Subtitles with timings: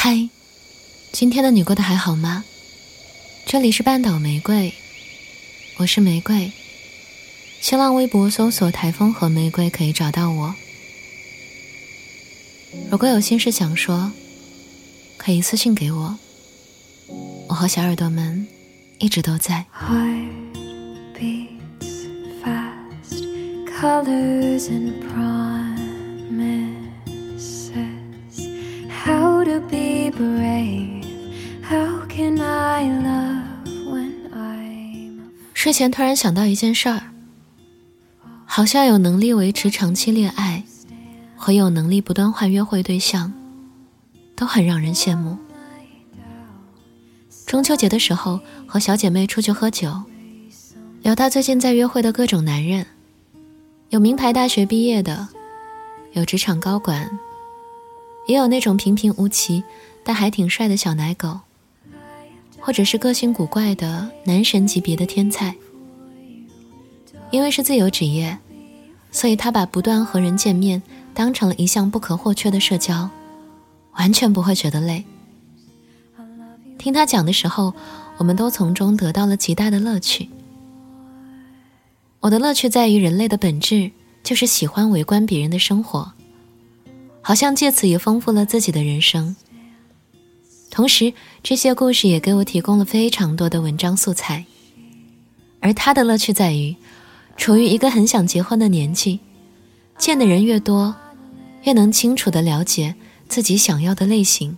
[0.00, 0.28] 嗨，
[1.10, 2.44] 今天的你过得还好吗？
[3.44, 4.72] 这里是半岛玫瑰，
[5.76, 6.52] 我是玫瑰。
[7.60, 10.54] 新浪微博搜索“台风和玫瑰”可以找到我。
[12.88, 14.12] 如果有心事想说，
[15.16, 16.16] 可以私信给我。
[17.48, 18.46] 我和小耳朵们
[19.00, 19.66] 一直都在。
[35.58, 37.02] 睡前突然想到一件事儿，
[38.46, 40.62] 好像有能力维持长期恋爱
[41.36, 43.32] 和有能力不断换约会对象，
[44.36, 45.36] 都很让人羡慕。
[47.44, 50.00] 中秋节的时候和小姐妹出去喝酒，
[51.02, 52.86] 聊到最近在约会的各种男人，
[53.88, 55.26] 有名牌大学毕业的，
[56.12, 57.10] 有职场高管，
[58.28, 59.64] 也有那种平平无奇
[60.04, 61.40] 但还挺帅的小奶狗。
[62.60, 65.54] 或者是个性古怪的男神级别的天才，
[67.30, 68.36] 因为是自由职业，
[69.10, 70.82] 所以他把不断和人见面
[71.14, 73.08] 当成了一项不可或缺的社交，
[73.94, 75.04] 完全不会觉得累。
[76.78, 77.74] 听他讲的时候，
[78.18, 80.28] 我们都从中得到了极大的乐趣。
[82.20, 83.90] 我的乐趣在于人类的本质
[84.22, 86.12] 就是喜欢围观别人的生活，
[87.22, 89.34] 好像借此也丰富了自己的人生。
[90.70, 94.44] 同时，这些故事也给我提供了非常多的文章素材。
[95.60, 96.76] 而他的乐趣在于，
[97.36, 99.18] 处于一个很想结婚的年纪，
[99.96, 100.94] 见的人越多，
[101.64, 102.94] 越能清楚地了解
[103.28, 104.56] 自己想要的类型，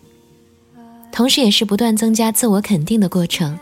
[1.10, 3.58] 同时也是不断增加自我肯定的过程，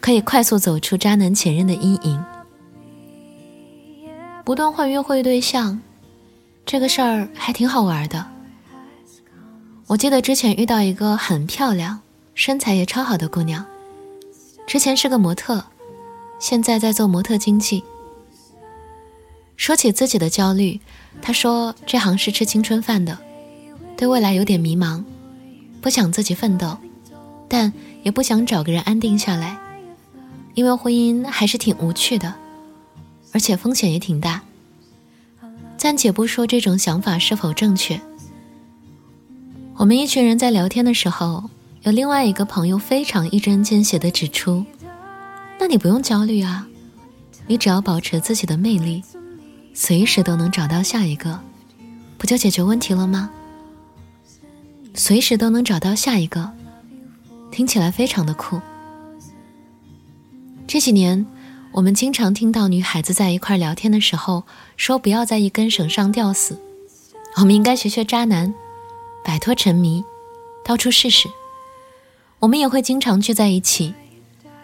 [0.00, 2.24] 可以快速走出渣男前任的阴影。
[4.44, 5.80] 不断换约会对象，
[6.66, 8.26] 这个事儿还挺好玩的。
[9.90, 11.98] 我记得之前遇到一个很漂亮、
[12.36, 13.66] 身材也超好的姑娘，
[14.64, 15.64] 之前是个模特，
[16.38, 17.82] 现在在做模特经纪。
[19.56, 20.80] 说起自己的焦虑，
[21.20, 23.18] 她说这行是吃青春饭的，
[23.96, 25.02] 对未来有点迷茫，
[25.80, 26.78] 不想自己奋斗，
[27.48, 27.72] 但
[28.04, 29.58] 也不想找个人安定下来，
[30.54, 32.32] 因为婚姻还是挺无趣的，
[33.32, 34.40] 而且风险也挺大。
[35.76, 38.00] 暂且不说这种想法是否正确。
[39.80, 41.48] 我们一群人在聊天的时候，
[41.84, 44.62] 有另外一个朋友非常一针见血地指出
[45.58, 46.68] ：“那你不用焦虑啊，
[47.46, 49.02] 你只要保持自己的魅力，
[49.72, 51.40] 随时都能找到下一个，
[52.18, 53.30] 不就解决问题了吗？”
[54.92, 56.52] 随时都能找到下一个，
[57.50, 58.60] 听起来非常的酷。
[60.66, 61.24] 这几年，
[61.72, 64.44] 我们经常听到女孩子在一块聊天的时候
[64.76, 66.60] 说：“不要在一根绳上吊死，
[67.38, 68.52] 我们应该学学渣男。”
[69.24, 70.04] 摆脱沉迷，
[70.64, 71.28] 到处试试。
[72.38, 73.94] 我们也会经常聚在一起，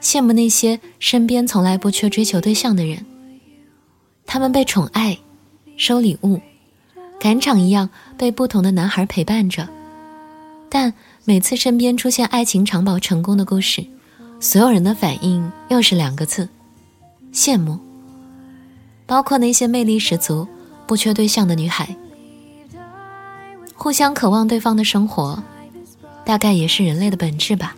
[0.00, 3.04] 羡慕那些身边从来不缺追求对象的人。
[4.24, 5.18] 他们被宠爱，
[5.76, 6.40] 收礼物，
[7.20, 9.68] 赶场一样被不同的男孩陪伴着。
[10.68, 10.92] 但
[11.24, 13.86] 每次身边出现爱情长跑成功的故事，
[14.40, 16.48] 所有人的反应又是两个字：
[17.32, 17.78] 羡慕。
[19.06, 20.48] 包括那些魅力十足、
[20.86, 21.96] 不缺对象的女孩。
[23.76, 25.40] 互相渴望对方的生活，
[26.24, 27.76] 大概也是人类的本质吧。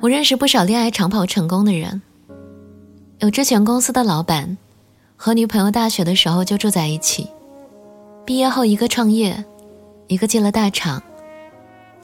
[0.00, 2.02] 我认识不少恋爱长跑成功的人，
[3.20, 4.58] 有之前公司的老板，
[5.16, 7.26] 和女朋友大学的时候就住在一起，
[8.26, 9.42] 毕业后一个创业，
[10.06, 11.02] 一个进了大厂。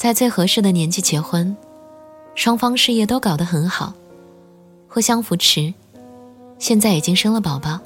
[0.00, 1.54] 在最合适的年纪结婚，
[2.34, 3.92] 双方事业都搞得很好，
[4.88, 5.74] 互相扶持，
[6.58, 7.78] 现在已经生了宝宝。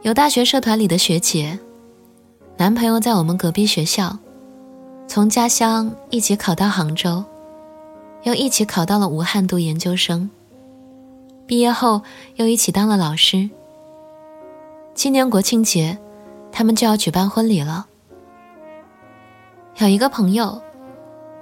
[0.00, 1.58] 有大学社团里的学姐，
[2.56, 4.16] 男朋友在我们隔壁学校，
[5.06, 7.22] 从家乡一起考到杭州，
[8.22, 10.30] 又一起考到了武汉读研究生。
[11.46, 12.00] 毕业后
[12.36, 13.50] 又一起当了老师。
[14.94, 15.98] 今年国庆节，
[16.50, 17.86] 他们就要举办婚礼了。
[19.80, 20.60] 有一个朋友，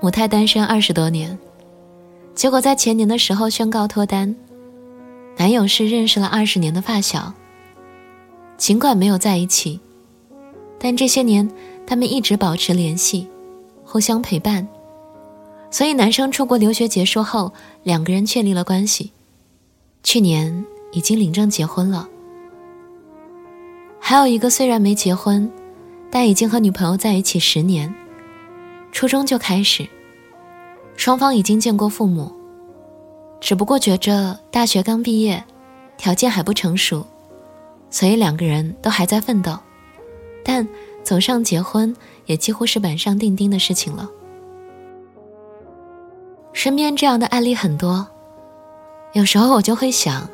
[0.01, 1.37] 母胎单身二十多年，
[2.37, 4.33] 结果在前年的时候宣告脱单。
[5.37, 7.33] 男友是认识了二十年的发小。
[8.57, 9.81] 尽管没有在一起，
[10.79, 11.51] 但这些年
[11.85, 13.27] 他们一直保持联系，
[13.85, 14.67] 互相陪伴。
[15.69, 17.53] 所以男生出国留学结束后，
[17.83, 19.11] 两个人确立了关系。
[20.05, 22.09] 去年已经领证结婚了。
[23.99, 25.51] 还有一个虽然没结婚，
[26.09, 27.93] 但已经和女朋友在一起十年。
[28.93, 29.87] 初中就开始，
[30.97, 32.33] 双方已经见过父母，
[33.41, 35.45] 只不过觉着大学刚毕业，
[35.97, 37.07] 条件还不成熟，
[37.91, 39.57] 所以两个人都还在奋斗，
[40.45, 40.67] 但
[41.05, 41.95] 走上结婚
[42.27, 44.09] 也几乎是板上钉钉的事情了。
[46.53, 48.09] 身边这样的案例很多，
[49.13, 50.29] 有时候我就会想，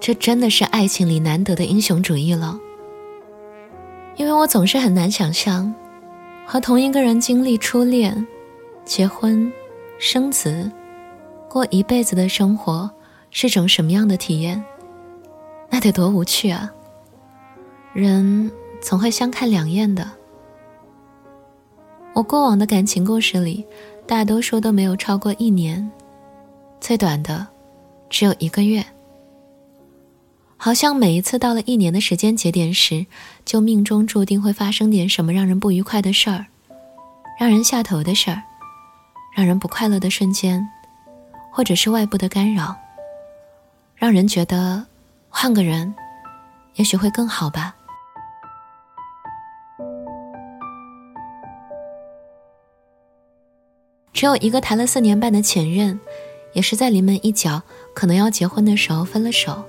[0.00, 2.58] 这真的是爱情里难得的英雄主义了。
[4.16, 5.72] 因为我总是很难想象，
[6.46, 8.26] 和同一个人经历初恋、
[8.84, 9.52] 结婚、
[9.98, 10.70] 生子，
[11.48, 12.88] 过一辈子的生活
[13.30, 14.64] 是种什么样的体验，
[15.68, 16.72] 那得多无趣啊！
[17.92, 18.50] 人
[18.80, 20.08] 总会相看两厌的。
[22.14, 23.66] 我过往的感情故事里。
[24.06, 25.90] 大多数都没有超过一年，
[26.80, 27.44] 最短的
[28.08, 28.80] 只有一个月。
[30.58, 33.06] 好像每一次到了一年的时间节点时，
[33.44, 36.46] 就命中注定会发生点什么让人不愉快的事儿，
[37.38, 38.42] 让人下头的事儿，
[39.36, 40.66] 让人不快乐的瞬间，
[41.52, 42.74] 或者是外部的干扰，
[43.94, 44.84] 让人觉得
[45.28, 45.94] 换个人，
[46.74, 47.76] 也许会更好吧。
[54.12, 56.00] 只有一个谈了四年半的前任，
[56.54, 57.62] 也是在临门一脚，
[57.94, 59.62] 可能要结婚的时候分了手。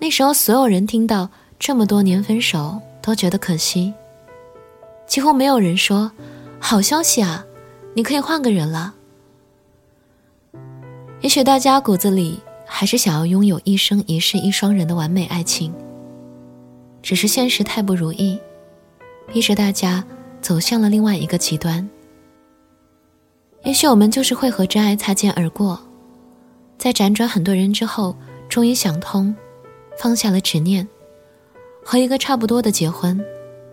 [0.00, 3.92] 那时候，所有人听到这么多年分手，都觉得可惜。
[5.06, 6.10] 几乎没有人说
[6.58, 7.44] ：“好消息啊，
[7.94, 8.94] 你可以换个人了。”
[11.20, 15.70] 也许大家骨子里还是想要拥有一生一世一双人的完美爱情，
[17.02, 18.40] 只是现实太不如意，
[19.30, 20.02] 逼着大家
[20.40, 21.86] 走向了另外一个极端。
[23.64, 25.78] 也许我们就是会和真爱擦肩而过，
[26.78, 28.16] 在辗转很多人之后，
[28.48, 29.34] 终于想通，
[30.00, 30.88] 放下了执念，
[31.84, 33.22] 和一个差不多的结婚，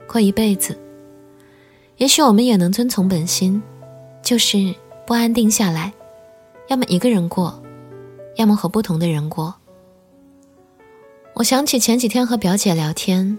[0.05, 0.77] 过一辈子。
[1.95, 3.63] 也许我们也能遵从本心，
[4.21, 4.75] 就是
[5.05, 5.93] 不安定下来，
[6.67, 7.63] 要么一个人过，
[8.35, 9.55] 要么和不同的人过。
[11.33, 13.37] 我想起前几天和表姐聊天，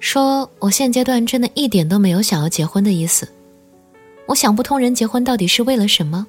[0.00, 3.28] 说我现阶段真的一点都没有想要结婚的意思。
[4.26, 6.26] 我想不通，人结婚到底是为了什么？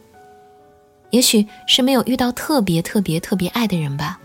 [1.09, 4.19] 也许是没有遇到特别特别特别爱的人吧。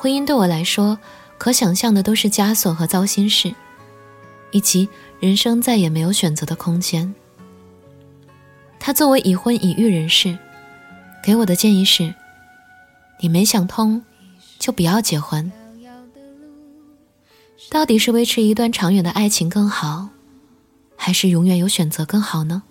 [0.00, 0.98] 婚姻对我来说，
[1.36, 3.54] 可想象的都是枷锁和糟心事，
[4.50, 4.88] 以及
[5.20, 7.14] 人生再也没有选择的空间。
[8.78, 10.38] 他作为已婚已育人士，
[11.22, 12.14] 给我的建议是：
[13.20, 14.02] 你没想通，
[14.58, 15.52] 就不要结婚。
[17.68, 20.08] 到底是维持一段长远的爱情更好？
[20.96, 22.62] 还是永远有选择更好呢？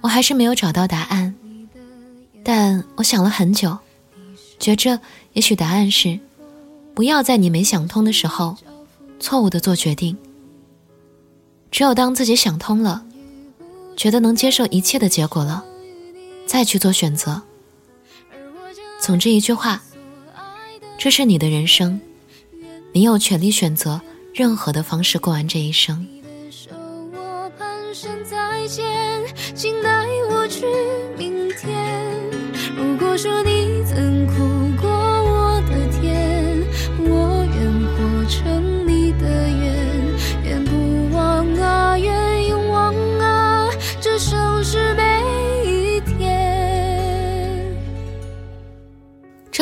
[0.00, 1.32] 我还是没有找到答案，
[2.42, 3.78] 但我想了很久，
[4.58, 5.00] 觉着
[5.32, 6.18] 也许答案是：
[6.94, 8.56] 不要在你没想通的时候，
[9.20, 10.16] 错误的做决定。
[11.70, 13.04] 只有当自己想通了，
[13.96, 15.64] 觉得能接受一切的结果了，
[16.46, 17.42] 再去做选择。
[19.00, 19.82] 总之一句话，
[20.96, 22.00] 这是你的人生，
[22.92, 24.00] 你有权利选择
[24.32, 26.06] 任何的方式过完这一生。
[29.54, 30.64] 请带我去
[31.16, 32.14] 明天。
[32.76, 33.73] 如果说你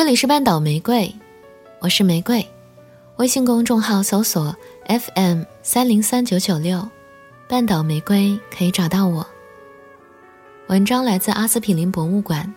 [0.03, 1.15] 这里是半岛玫瑰，
[1.79, 2.45] 我是玫瑰，
[3.15, 4.53] 微信公众号搜索
[4.85, 6.89] FM 三零三九九六。
[7.47, 9.25] 半岛玫瑰可以找到我。
[10.67, 12.53] 文章来自阿司匹林博物馆。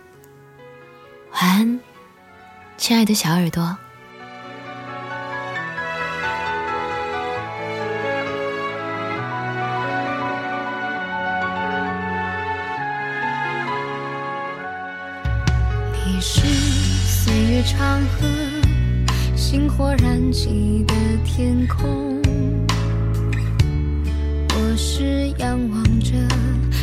[1.31, 1.81] 晚安，
[2.77, 3.77] 亲爱的小耳朵。
[16.05, 16.86] 你是
[17.27, 18.29] 岁月长河，
[19.35, 22.23] 星火燃起的天空。
[24.55, 26.13] 我是仰望着，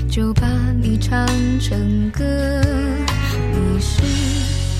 [0.09, 0.45] 就把
[0.81, 1.25] 你唱
[1.61, 2.25] 成歌。
[3.53, 4.01] 你是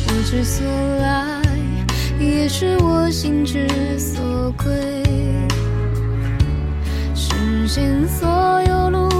[0.05, 0.67] 我之所
[0.99, 1.41] 来，
[2.19, 3.65] 也是我心之
[3.97, 4.67] 所归。
[7.15, 7.33] 世
[7.69, 9.12] 间所有路。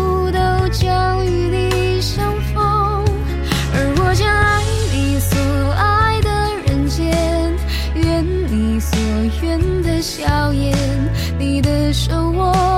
[12.03, 12.72] 是我。